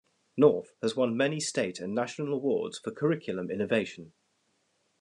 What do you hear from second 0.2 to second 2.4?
North has won many state and national